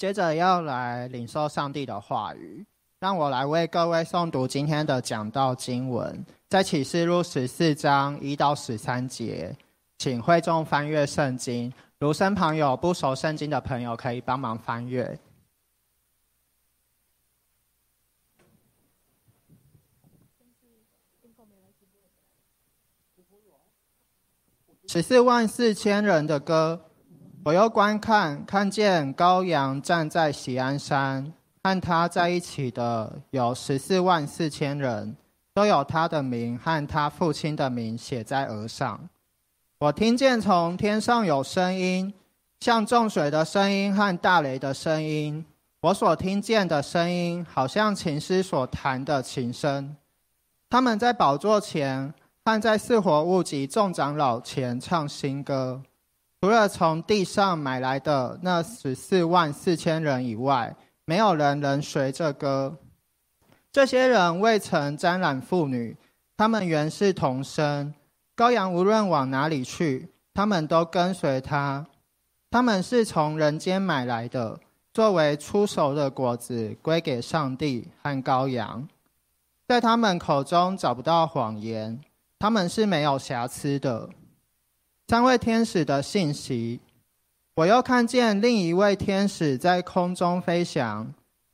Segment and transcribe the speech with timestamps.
[0.00, 2.64] 接着要来领受上帝的话语，
[3.00, 9.54] 让我来为各位诵读今天的讲道经文，在启示录十四章一到十三节，
[9.98, 11.70] 请会众翻阅圣经。
[11.98, 15.20] 如身旁有不熟圣经的朋友，可以帮忙翻阅。
[24.88, 26.86] 十四万四千人的歌，
[27.42, 35.16] 我又观看，看见羔羊站在喜安山，和他在一起的有十四万四千人，
[35.54, 39.08] 都有他的名和他父亲的名写在额上。
[39.78, 42.12] 我听见从天上有声音，
[42.60, 45.44] 像众水的声音和大雷的声音。
[45.80, 49.96] 我所听见的声音，好像琴师所弹的琴声。
[50.68, 52.12] 他们在宝座前。
[52.42, 55.80] 和在四活物及众长老前唱新歌，
[56.42, 62.78] 除了从地上买来的那十四万四千人以外，没有人能随着歌。
[63.70, 65.94] 这些人未曾沾染妇女，
[66.38, 67.92] 他们原是童生。
[68.34, 71.86] 羔羊无论往哪里去，他们都跟随他。
[72.50, 74.58] 他们是从人间买来的，
[74.94, 78.88] 作为出熟的果子，归给上帝和羔羊。
[79.68, 82.00] 在他们口中找不到谎言。
[82.38, 84.08] 他们是没有瑕疵的。
[85.10, 86.78] 三位天使的信息，
[87.56, 91.12] 我又看见另一位天使在空中飞翔，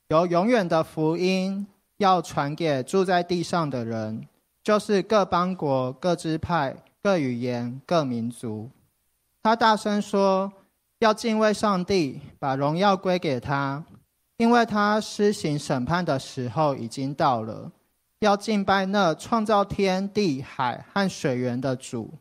[0.09, 4.29] 有永远的福音要传给住在地上的人，
[4.63, 8.69] 就是各邦国、各支派、各语言、各民族。
[9.43, 10.53] 他大声说
[11.01, 13.83] ：“要敬畏上帝，把荣耀归给他，
[14.37, 17.73] 因为他施行审判的时候已经到了。”
[18.21, 22.13] 要敬拜那创造天地海和水源的主。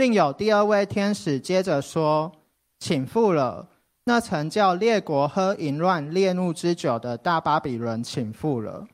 [0.00, 2.32] 另有第二位天使接着说
[2.80, 3.68] ：“请复了，
[4.04, 8.86] 那曾叫列国喝淫乱烈怒之酒的大巴比伦，请复了。”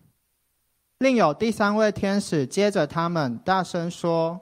[0.98, 4.40] 另有第三位天使接着他们大声说：“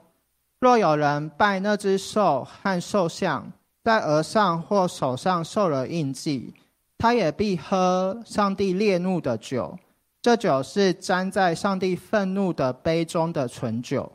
[0.59, 3.51] 若有人拜那只兽和兽像，
[3.83, 6.51] 在额上或手上受了印记，
[6.97, 9.77] 他也必喝上帝烈怒的酒。”
[10.19, 14.11] 这酒是沾在上帝愤怒的杯中的醇酒，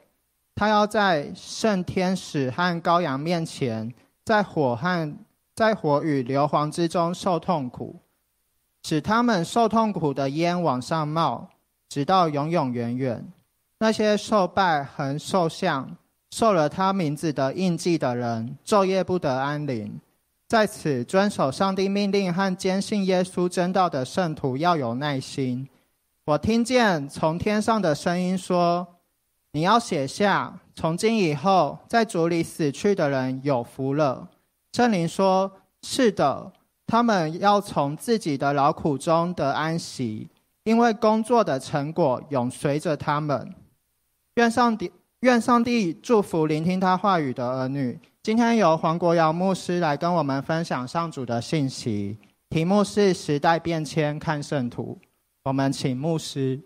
[0.60, 3.90] 他要在圣天使和羔羊面前，
[4.26, 5.16] 在火和
[5.54, 7.96] 在火与硫磺之中受痛苦，
[8.82, 11.48] 使他们受痛苦的烟往上冒，
[11.88, 13.26] 直到永永远远。
[13.78, 15.96] 那些受拜和受像、
[16.30, 19.98] 受了他名字的印记的人，昼夜不得安宁。
[20.46, 25.66] 在此遵守上帝命令和坚信耶稣真道的圣徒要有耐心。
[26.26, 28.86] 我听见从天上的声音说
[29.52, 34.28] ：“你要写下，从今以后，在主里死去的人有福了。”
[34.72, 35.50] 圣灵说
[35.82, 36.52] ：“是的，
[36.86, 40.28] 他们要从自己的劳苦中得安息，
[40.62, 43.52] 因为工作的成果永随着他们。”
[44.36, 47.98] 愿上帝，愿上帝祝福聆听他话语的儿女。
[48.22, 52.16] 今天由黄国尧牧师来跟我们分享上主的信息，
[52.48, 54.96] 题目是“时代变迁看圣徒”。
[55.42, 56.60] 我们请牧师。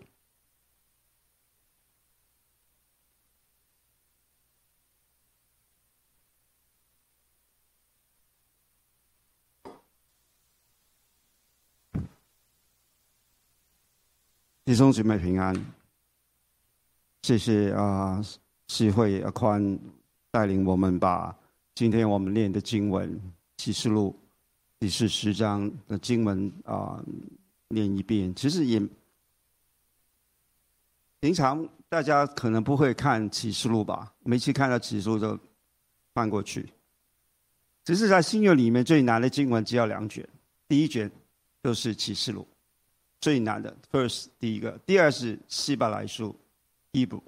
[14.64, 15.54] 弟兄姊妹平安，
[17.20, 18.24] 谢谢啊，
[18.66, 19.78] 智慧阿宽
[20.30, 21.36] 带领我们把
[21.74, 23.14] 今天我们念的经文
[23.58, 24.18] 《启示录》
[24.80, 27.04] 第四十章的经文啊。
[27.68, 28.80] 念一遍，其实也
[31.18, 34.14] 平常大家可能不会看启示录吧？
[34.20, 35.38] 每次看到启示录就
[36.12, 36.72] 翻过去。
[37.84, 40.26] 只是在新约里面最难的经文只有两卷，
[40.68, 41.10] 第一卷
[41.62, 42.46] 就是启示录，
[43.24, 46.36] 最难的 first 第一个，第二是希伯来书
[46.92, 47.22] 一部。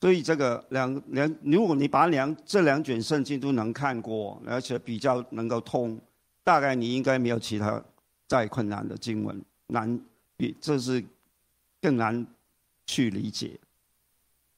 [0.00, 6.00] 所以这个两两，如果你把两这两卷圣经都能看过，而且比较能够通，
[6.42, 7.84] 大概你应该没有其他
[8.26, 9.38] 再困难的经文。
[9.66, 10.00] 难，
[10.38, 11.04] 比这是
[11.82, 12.26] 更难
[12.86, 13.60] 去理解。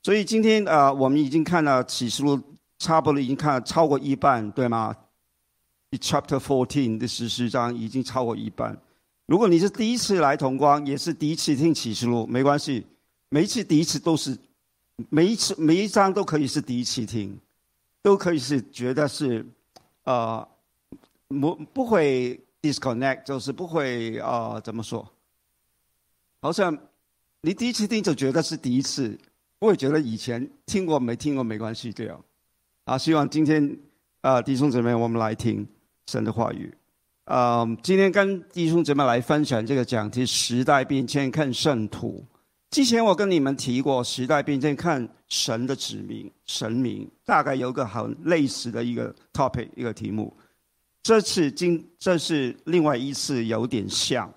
[0.04, 2.40] 所以今天啊，我们已经看了启示录，
[2.78, 4.94] 差不多已经看了超过一半，对吗
[5.90, 8.78] ？Chapter fourteen 的十四章已经超过一半。
[9.28, 12.84] 如果你是第一次来同光，也是第一次听启示录，没关系，
[13.28, 14.36] 每一次第一次都是，
[15.08, 17.38] 每一次每一章都可以是第一次听，
[18.02, 19.46] 都可以是觉得是，
[20.02, 20.48] 呃，
[21.28, 22.40] 不不会。
[22.60, 25.08] disconnect 就是不会啊，怎么说？
[26.40, 26.76] 好像
[27.40, 29.16] 你第一次听就觉得是第一次，
[29.60, 32.20] 不会觉得以前听过没听过没关系这样。
[32.82, 33.78] 啊，希望今天
[34.22, 35.64] 啊弟兄姊妹，我们来听
[36.08, 36.74] 神的话语。
[37.28, 42.24] 呃，今天跟弟兄姊妹来分享这个讲题：时代变迁看圣徒。
[42.70, 50.34] 之前我跟你们提过，时代变迁看神的指明、神明，大概有个很类似的一个 topic 一个题目。
[51.02, 54.32] 这次今这是另外一次有点像，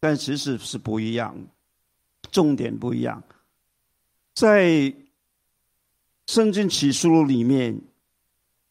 [0.00, 1.36] 但其实是不一样，
[2.32, 3.22] 重点不一样。
[4.34, 4.92] 在
[6.26, 7.80] 圣经启示录里面，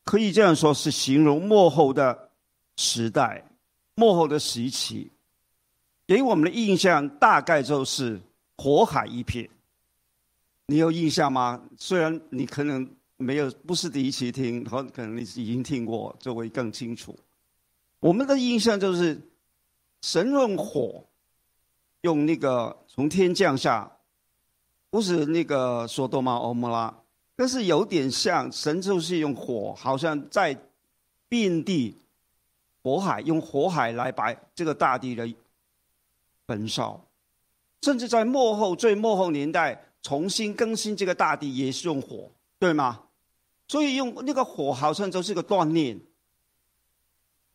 [0.04, 2.32] 可以这样说，是形容幕后的
[2.76, 3.46] 时代、
[4.02, 5.12] 幕后的时期，
[6.08, 8.20] 给我们的印象大概就是
[8.58, 9.48] 火海一片。
[10.66, 11.62] 你有印象吗？
[11.78, 17.16] 虽然你可能没有，不是第一次听，可可能你已经听过，就会更清楚。
[18.00, 19.22] 我们的印象就是，
[20.02, 21.06] 神用火，
[22.02, 23.92] 用那个从天降下，
[24.90, 26.92] 不是那个索多玛、欧摩拉，
[27.36, 30.60] 但是有点像神就是用火，好像在
[31.30, 32.01] 遍地
[32.84, 35.32] 火海，用火海来把这个大地的
[36.48, 37.06] 焚烧，
[37.82, 43.04] 甚至在幕后最幕后年代重新更新这个大地也是用火，对吗？
[43.68, 46.00] 所以用那个火好像就是个锻炼。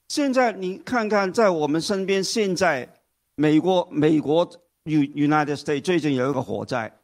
[0.09, 2.89] 现在你看看，在我们身边，现在
[3.35, 4.49] 美国美国
[4.85, 6.97] United States 最近有一个火灾，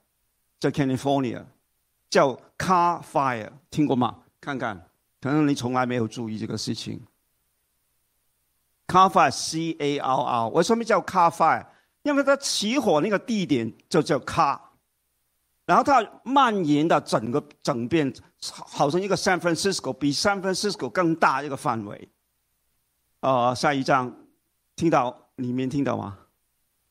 [0.61, 1.45] 在 California，
[2.09, 4.23] 叫 Car Fire，听过吗？
[4.41, 4.87] 看看，
[5.21, 7.01] 可能你从来没有注意这个事情。
[8.93, 11.65] Car Fire C A R R，为什么叫 Car Fire？
[12.03, 14.59] 因为它起火那个地点就叫 Car，
[15.65, 18.13] 然后它蔓延的整个整片，
[18.43, 22.11] 好像一个 San Francisco，比 San Francisco 更大一个范围。
[23.21, 24.15] 呃，下一张，
[24.77, 26.19] 听到里面听到吗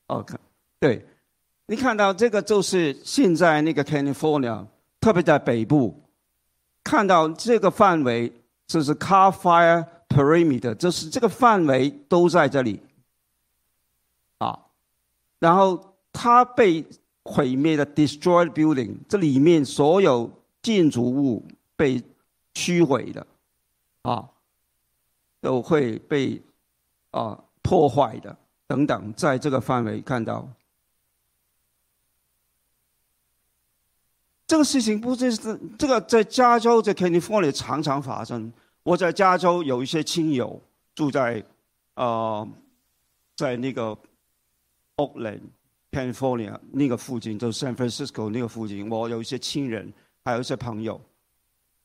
[0.08, 0.36] ？OK，
[0.80, 1.06] 对，
[1.68, 4.66] 你看到这个就是现在那个 California，
[5.00, 6.10] 特别在北部，
[6.84, 8.34] 看到这个范围
[8.66, 12.82] 就是 Car Fire Perimeter，就是这个范围都在这里，
[14.38, 14.68] 啊，
[15.40, 16.86] 然后它被
[17.24, 20.32] 毁灭的 Destroyed Building，这里面所有
[20.62, 22.04] 建筑物被
[22.54, 23.26] 摧毁的，
[24.02, 24.30] 啊。
[25.44, 26.40] 都会被
[27.10, 28.38] 啊破坏的
[28.68, 30.48] 等等，在这个范围看到
[34.46, 35.36] 这个事情，不是
[35.80, 38.54] 这个在加州在 California 常常发生。
[38.84, 40.62] 我在加州有一些亲友
[40.96, 41.44] 住在
[41.96, 42.48] 呃
[43.36, 43.98] 在那个
[44.98, 45.42] Oakland
[45.92, 48.90] California 那个附近，就是 San Francisco 那个附近。
[48.90, 49.92] 我有一些亲人，
[50.24, 51.00] 还有一些朋友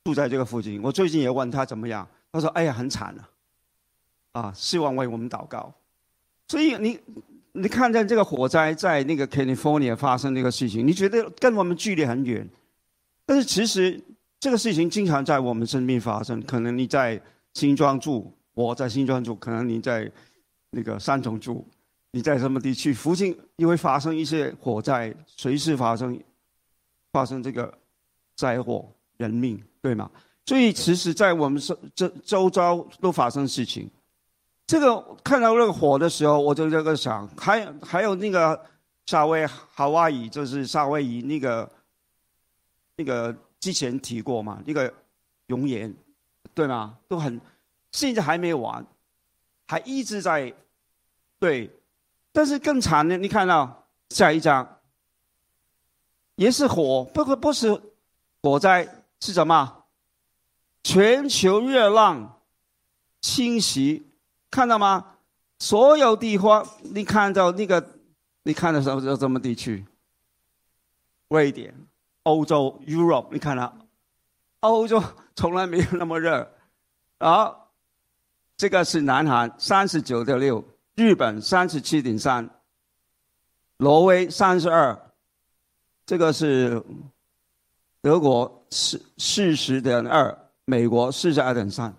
[0.04, 0.81] 住在这个附近。
[0.82, 3.28] 我最近也问他怎么样，他说：“哎呀，很惨啊。”
[4.32, 5.72] 啊，希望为我们祷告。
[6.49, 7.00] 所以你
[7.52, 12.46] 你看见这个火灾在那个 California 发生那个事情，你觉得跟我们距离很远，
[13.25, 13.99] 但是其实
[14.46, 16.40] 这个事情经常在我们身边发生。
[16.43, 17.20] 可能你在
[17.54, 20.08] 新庄住，我在新庄住，可能你在
[20.70, 21.66] 那个三重住，
[22.12, 26.16] 你在什么地区附近也会发生一些火灾，随时发生
[27.10, 27.76] 发生这个
[28.37, 30.08] 灾祸，人命对吗？
[30.44, 33.90] 所以其实，在我们周周周遭都发生事情。
[34.64, 38.64] 这个看到那个火的时候，我就这个想，还还有那个
[39.06, 41.69] 夏威夷、瓦伊，就是夏威夷那个
[42.94, 44.93] 那个之前提过嘛，那个
[45.47, 45.94] 熔岩，
[46.55, 46.99] 对吗？
[47.08, 47.41] 都很，
[47.93, 48.87] 现在还没完，
[49.67, 50.55] 还一直在，
[51.38, 51.70] 对，
[52.33, 54.80] 但是更惨的，你看到下一张，
[56.37, 57.80] 也是火，不不不是
[58.42, 59.85] 火灾，是什么？
[60.83, 62.40] 全球热浪
[63.21, 64.07] 侵袭。
[64.50, 65.14] 看到吗？
[65.59, 67.99] 所有地方，你看到那个，
[68.45, 69.85] 你看的时候是什么地区？
[71.28, 71.75] 瑞典、
[72.26, 73.73] 欧洲、Europe，你看啊，
[74.59, 75.00] 欧洲
[75.37, 76.52] 从来没有那么热。
[77.21, 77.71] 好，
[78.56, 80.64] 这个是南韩三十九点六，
[80.97, 82.50] 日本三十七点三，
[83.76, 84.99] 挪威三十二，
[86.04, 86.83] 这个是
[88.02, 91.95] 德国四四十点二，美国四十二点三。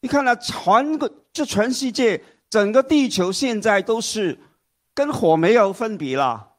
[0.00, 4.36] 你看了全个，这全世界，整个地球现在都是
[4.92, 6.54] 跟火没有分别了。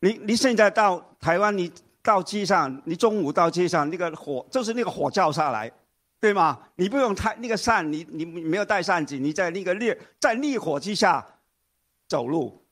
[0.00, 1.70] 你你现在到台湾，你
[2.02, 5.70] 到街上，你中午到街上，那个火就是那个火照下来，
[6.20, 6.58] 对吗？
[6.76, 11.26] 你不用太那个扇，你你没有带扇子，你在那个烈在烈火之下
[12.06, 12.62] 走路，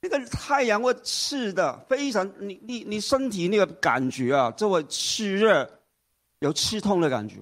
[0.00, 5.70] 那个太阳会刺的非常，你你你身体那个感觉啊，就会炽热，
[6.40, 7.36] 有刺痛的感觉。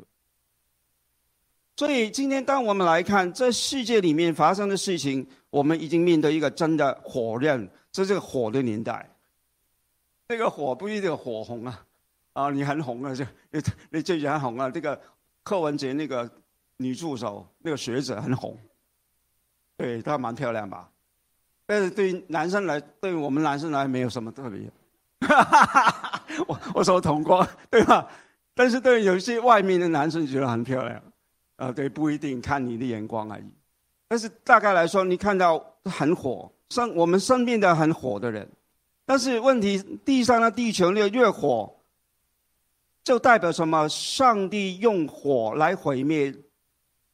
[1.77, 9.09] 所以今天，当我们来看这世界里面发生的事情，我们已经面对一个真的火焰，这是火的年代。
[10.31, 11.85] 这个火不一定火红啊，
[12.35, 13.61] 啊，你很红啊，就你
[13.91, 14.71] 你最近很红啊。
[14.71, 14.97] 这个
[15.43, 16.31] 柯文哲那个
[16.77, 18.57] 女助手那个学者很红，
[19.77, 20.89] 对她蛮漂亮吧？
[21.67, 24.71] 但是对于男生来，对于我们男生来没有什么特别。
[26.47, 28.09] 我我说同光对吧？
[28.55, 31.03] 但是对于有些外面的男生觉得很漂亮，
[31.57, 33.53] 啊，对，不一定看你的眼光而已。
[34.07, 38.49] 但是大概来说，你看到很火，身我们身边的很火的人，
[39.05, 41.77] 但是问题地上的地球越越火，
[43.03, 43.89] 就代表什么？
[43.89, 46.35] 上帝用火来毁灭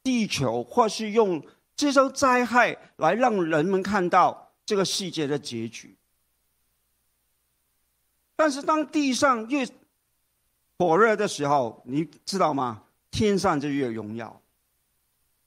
[0.03, 1.43] 地球，或是用
[1.75, 5.95] 这种灾害来让人们看到这个世界的结局。
[8.35, 9.67] 但是当地上越
[10.77, 12.83] 火热的时候，你知道吗？
[13.09, 14.39] 天上就越荣耀。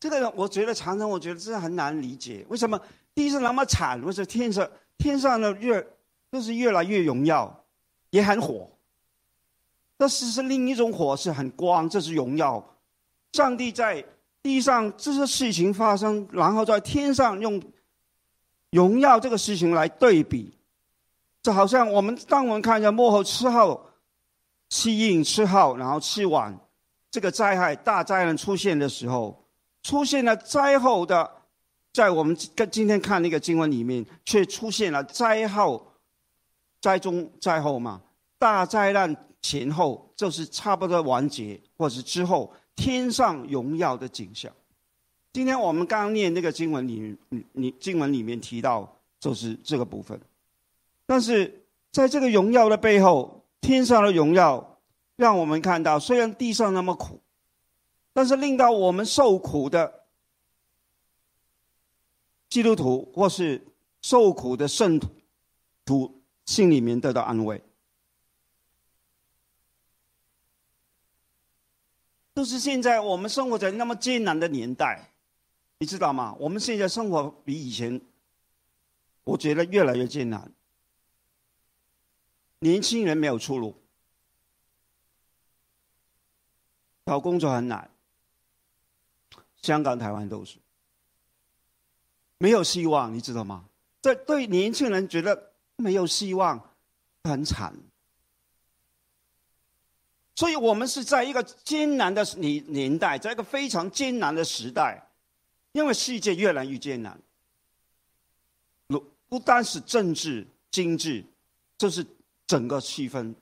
[0.00, 2.80] 这个我觉得常常我觉得这很难理解，为什么
[3.14, 4.68] 地上那么惨，为什么天上
[4.98, 5.86] 天上的越
[6.30, 7.64] 就是越来越荣耀，
[8.10, 8.70] 也很火。
[9.96, 12.64] 但是是另一种火，是很光，这是荣耀。
[13.32, 14.04] 上帝在
[14.42, 17.62] 地上这些事情发生，然后在天上用
[18.70, 20.56] 荣耀这个事情来对比。
[21.42, 23.88] 就好像我们当我们看一下幕后七号、
[24.68, 26.58] 七印、七号，然后七晚，
[27.10, 29.44] 这个灾害大灾难出现的时候，
[29.82, 31.30] 出现了灾后的，
[31.92, 35.89] 在我们跟今天看那个经文里面，却出现了灾后、
[36.80, 38.00] 灾中、灾后嘛，
[38.38, 44.50] 大灾难前后就是差不多完结，或者之后天上荣耀的景象。
[45.32, 50.20] 今天我们刚念那个经文里，你你经文里面提到就是这个部分。
[51.06, 54.78] 但是在这个荣耀的背后，天上的荣耀
[55.16, 57.20] 让我们看到，虽然地上那么苦，
[58.12, 60.04] 但是令到我们受苦的
[62.48, 63.64] 基督徒或是
[64.02, 65.00] 受苦的圣
[65.84, 66.19] 徒，
[66.50, 67.62] 心里面得到安慰。
[72.34, 75.12] 就是现在我们生活在那么艰难的年代，
[75.78, 76.34] 你知道吗？
[76.40, 78.00] 我们现在生活比以前，
[79.22, 80.52] 我觉得越来越艰难。
[82.58, 83.80] 年轻人没有出路，
[87.06, 87.88] 找工作很难。
[89.62, 90.58] 香港、台湾都是
[92.38, 93.66] 没有希望，你知道吗？
[94.02, 95.49] 这对年轻人觉得
[95.80, 96.70] 没有希望，
[97.24, 97.74] 很惨。
[100.36, 105.10] 所以我们是在一个艰难的年年代，在一个非常艰难的时代，
[105.72, 107.20] 因为世界越来越艰难。
[108.86, 111.26] 不不单是政治、经济，
[111.76, 112.06] 这是。
[112.50, 113.32] 整个气氛。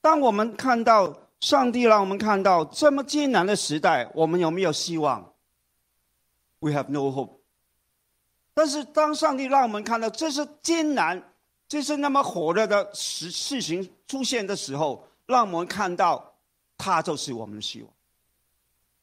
[0.00, 5.34] 当我们看到上帝让我们看到这么艰难的时代，我们有没有希望
[6.60, 7.37] ？We have no hope。
[8.58, 11.22] 但是当上帝让我们看到这是艰难，
[11.68, 16.34] 这是那么火热的事事情出现的时候，让我们看到
[16.76, 17.90] 他就是我们的希望。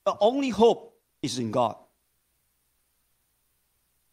[0.04, 0.90] The only hope
[1.22, 1.78] is in God。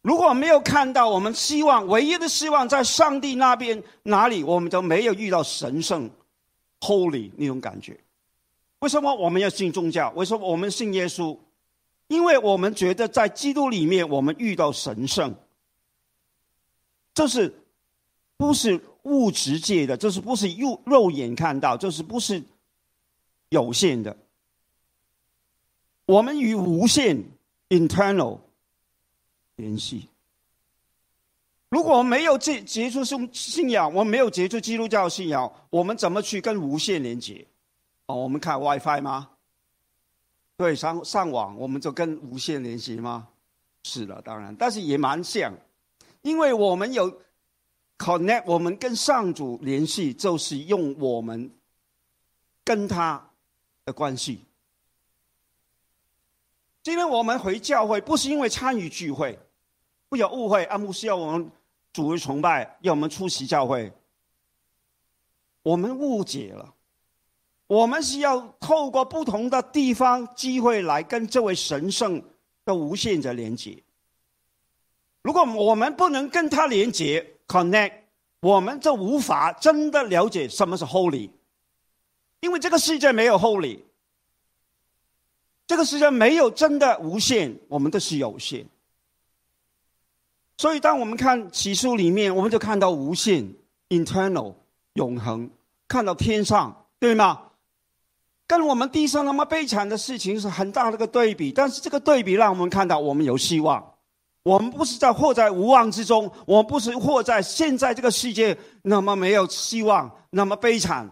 [0.01, 6.09] 如果没有看到我们希望，唯一的希望在上帝那边哪里，我们都没有遇到神圣、
[6.79, 7.99] holy 那种感觉。
[8.79, 10.09] 为什么我们要信宗教？
[10.11, 11.37] 为什么我们信耶稣？
[12.13, 15.33] 因为我们觉得在基督里面，我们遇到神圣。
[17.15, 17.51] 这是
[18.37, 19.97] 不是物质界的？
[19.97, 21.75] 这是不是肉肉眼看到？
[21.75, 22.43] 这是不是
[23.49, 24.15] 有限的？
[26.05, 27.23] 我们与无限
[27.69, 28.37] （internal）。
[29.55, 30.07] 联系。
[31.69, 37.45] 如果没有结结出信信仰，我们没有结出基督教信仰，我们怎么去跟无限连接？
[38.05, 39.29] 哦，我们看 WiFi 吗？
[40.55, 43.27] 对，上上网我们就跟无线联系吗？
[43.83, 45.53] 是的，当然，但是也蛮像，
[46.21, 47.21] 因为我们有
[47.97, 51.51] connect，我们跟上主联系，就是用我们
[52.63, 53.29] 跟他
[53.83, 54.45] 的关系。
[56.81, 59.39] 今天我们回教会，不是因为参与聚会，
[60.07, 60.63] 不要误会。
[60.65, 61.51] 阿牧师要我们
[61.91, 63.91] 主为崇拜，要我们出席教会，
[65.61, 66.73] 我们误解了。
[67.73, 72.23] 我们是要透过不同的地方机会来跟这位神圣
[72.65, 73.75] 的无限者连接。
[75.23, 77.93] 如果我们不能跟他连接 （connect），
[78.41, 81.31] 我们就无法真的了解什么是 holy，
[82.41, 83.79] 因为这个世界没有 holy。
[85.65, 88.67] 这个世界没有真的无限，我们都是有限。
[90.59, 93.51] 所以，当我们看起书里面，我们就看到无限
[93.89, 94.53] （internal）
[94.93, 95.49] 永恒，
[95.87, 97.49] 看到天上，对吗？
[98.47, 101.51] 跟我们地上那么悲惨的事情是很大的个对比。
[101.51, 103.83] 但是，这个对比让我们看到我们有希望。
[104.43, 111.09] 我们不是在活在无望之中，我们不是活在现在这个世界那么没有希望，那么悲惨。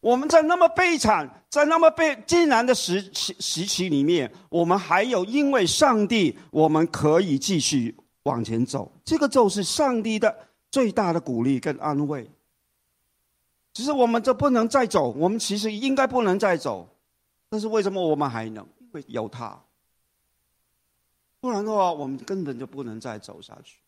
[0.00, 8.90] 我们在那么悲惨、在那么悲艰难的时时时期里面，我们还有因为上帝，我们可以继续往前走。
[9.04, 10.34] 这个就是上帝的
[10.70, 12.30] 最大的鼓励跟安慰。
[13.72, 16.88] 其实我们这不能再走，我们其实应该不能再走，
[17.48, 18.66] 但是为什么我们还能？
[18.80, 19.60] 因为有他。
[21.40, 23.78] 不然的话，我们根本就不能再走下去。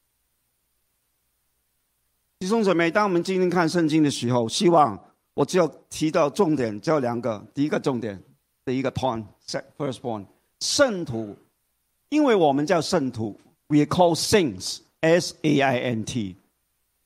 [2.39, 4.99] 弟兄姊妹，当我们今天看圣经的时候，希望。
[5.35, 7.43] 我只有提到重点，只有两个。
[7.55, 8.21] 第一个重点，
[8.65, 10.27] 第一个 point，first point，
[10.59, 11.35] 圣徒，
[12.11, 16.37] 因为我们叫圣徒，we call saints，s a i n t，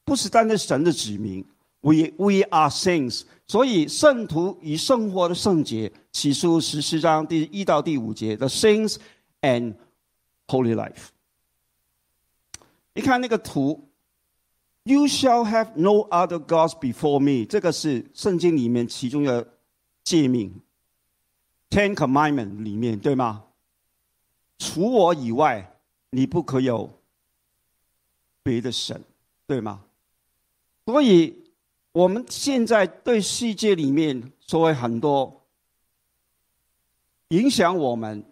[0.04, 1.45] 不是单单神的子民
[1.84, 3.22] ，we we are saints。
[3.46, 8.96] 所以圣徒与生活的圣洁，起初十四章第一到第五节，the saints
[9.42, 9.76] and
[10.48, 11.10] holy life。
[12.94, 13.88] 你看那个图。
[14.86, 17.46] You shall have no other gods before me。
[17.46, 19.54] 这个是圣经里面其中的
[20.04, 20.60] 诫命
[21.70, 23.44] ，Ten Commandment 里面对吗？
[24.58, 25.78] 除我以外，
[26.10, 27.00] 你不可有
[28.42, 29.02] 别的神，
[29.46, 29.86] 对吗？
[30.84, 31.43] 所以
[31.94, 35.46] 我们现在对世界里面所谓很多
[37.28, 38.24] 影响我们，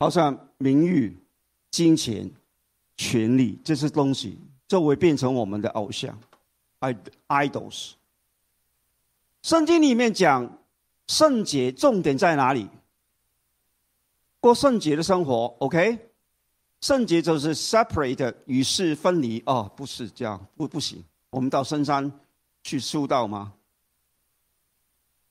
[0.00, 1.16] 好像名誉、
[1.70, 2.28] 金钱、
[2.96, 4.36] 权力这些东西。
[4.68, 6.18] 就会变成我们的偶像
[7.28, 7.90] ，idols。
[9.42, 10.58] 圣经里面讲
[11.08, 12.70] 圣洁，重点在哪里？
[14.40, 15.98] 过圣洁的生活，OK？
[16.80, 19.42] 圣洁就是 separate，与世分离。
[19.44, 21.04] 哦，不是这样，不不行。
[21.28, 22.10] 我们到深山
[22.62, 23.52] 去修道吗？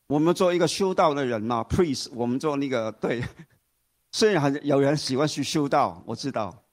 [0.08, 2.10] 我们做一个修道的人嘛，priest。
[2.14, 3.24] 我们做那个对，
[4.12, 6.64] 虽然很有人喜欢去修道，我知道，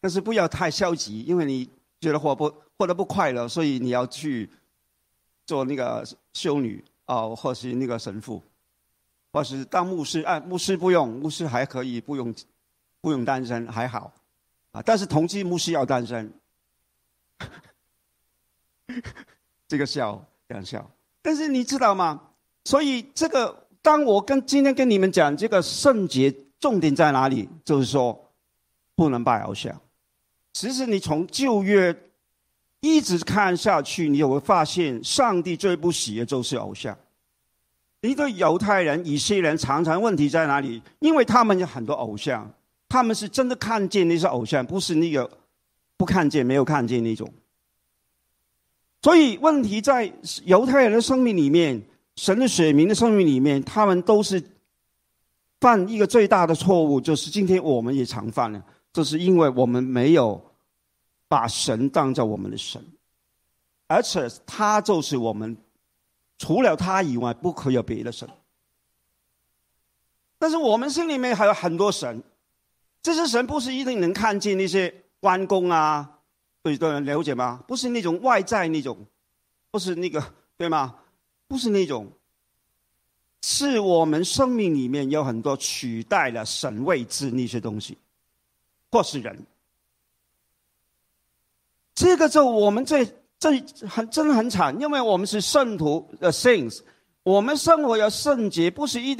[0.00, 1.70] 但是不要太消极，因为你。
[2.00, 4.48] 觉得活不活得不快乐，所以你要去
[5.44, 8.40] 做那个修女啊，或是那个神父，
[9.32, 10.20] 或是当牧师。
[10.20, 12.32] 啊，牧师不用，牧师还可以不用，
[13.00, 14.12] 不用单身还好，
[14.70, 16.32] 啊，但是同济牧师要单身。
[19.68, 20.90] 这个笑，这样笑。
[21.22, 22.20] 但是你知道吗？
[22.64, 28.18] 所以这个，当我跟今天跟你们讲这个圣洁重点在哪里，就是说
[28.94, 29.78] 不能拜偶像。
[30.52, 31.94] 其实你从旧约
[32.80, 36.96] 一直看下去，你有会发现，上帝最不喜的就是偶像。
[38.00, 40.80] 一个犹太人、以色列人常常问题在哪里？
[41.00, 42.48] 因为他们有很多偶像，
[42.88, 45.28] 他们是真的看见那些偶像，不是那个
[45.96, 47.28] 不看见、没有看见那种。
[49.02, 50.12] 所以问题在
[50.44, 51.82] 犹太人的生命里面，
[52.16, 54.42] 神的选民的生命里面，他们都是
[55.60, 60.44] 犯一个最大的错误，就是今天我们也常犯了，就是因为我们没有。
[61.30, 62.82] 把神当做我们的神，
[63.86, 65.54] 而且他就是我们，
[66.38, 68.26] 除了他以外不可有别的神。
[70.38, 72.22] 但是我们心里面还有很多神，
[73.02, 76.17] 这些神不是一定能看见那些关公啊，
[76.76, 77.62] 对对，了解吗？
[77.66, 78.98] 不是那种外在那种，
[79.70, 80.22] 不是那个
[80.56, 80.96] 对吗？
[81.46, 82.12] 不是那种，
[83.42, 87.96] 是我们生命里面有很多取代了神位置那些东西，
[88.90, 89.46] 或是人。
[91.94, 93.04] 这个就我们这
[93.38, 96.80] 这很真的很惨，因为我们是圣徒的 saints，
[97.22, 99.16] 我们生活要圣洁，不是一定。